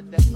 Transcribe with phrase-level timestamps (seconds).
[0.00, 0.28] Something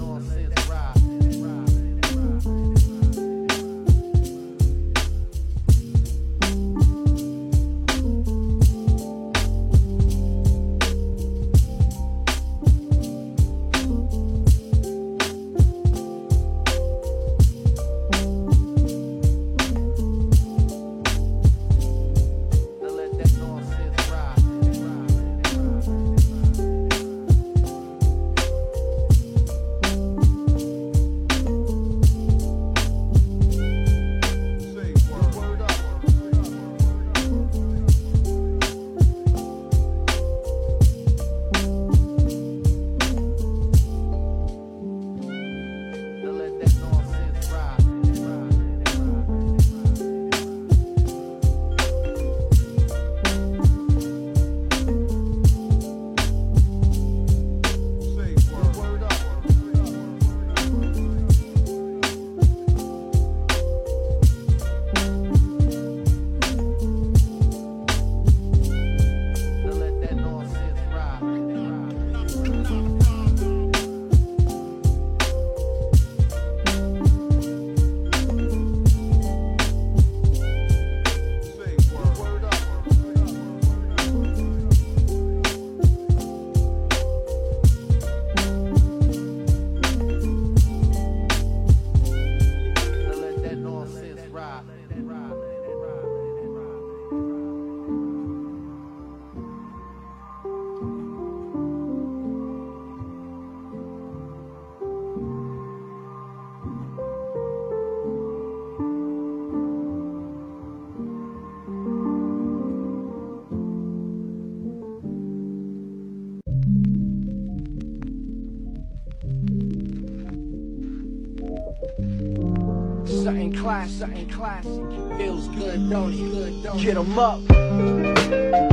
[123.63, 125.17] classic, something classic.
[125.17, 126.17] Feels good, don't it?
[126.17, 128.72] Good, don't Get 'em up.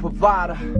[0.00, 0.79] Provider.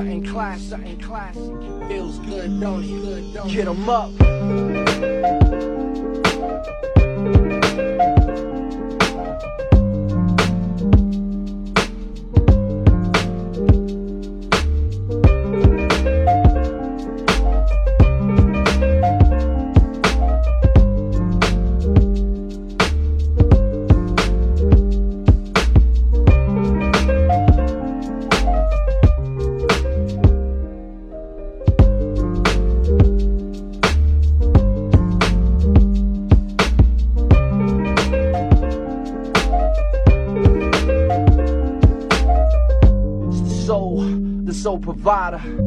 [0.00, 1.42] Something class, something classic.
[1.86, 3.52] Feels good, don't it?
[3.52, 4.10] Get 'em up.
[45.10, 45.59] Para.